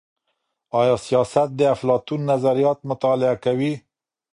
[0.79, 3.73] آیا سیاست د افلاطون نظریات مطالعه کوي؟